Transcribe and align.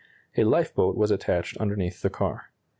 A 0.35 0.43
lifeboat 0.45 0.95
was 0.97 1.11
attached 1.11 1.57
underneath 1.57 2.01
the 2.01 2.09
car. 2.09 2.49